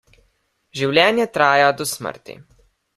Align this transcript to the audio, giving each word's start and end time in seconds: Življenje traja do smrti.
Življenje 0.79 1.29
traja 1.37 1.71
do 1.83 1.91
smrti. 1.95 2.41